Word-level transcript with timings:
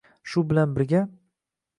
Shu 0.29 0.43
bilan 0.53 0.73
birga 0.79 1.01